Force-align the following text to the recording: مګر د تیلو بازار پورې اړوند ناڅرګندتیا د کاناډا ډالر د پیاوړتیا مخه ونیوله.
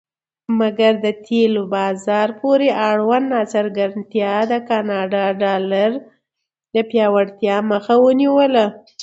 مګر 0.59 0.91
د 1.05 1.07
تیلو 1.25 1.63
بازار 1.75 2.27
پورې 2.41 2.67
اړوند 2.89 3.25
ناڅرګندتیا 3.33 4.33
د 4.51 4.53
کاناډا 4.69 5.25
ډالر 5.43 5.91
د 6.73 6.75
پیاوړتیا 6.89 7.55
مخه 7.71 7.95
ونیوله. 8.05 8.65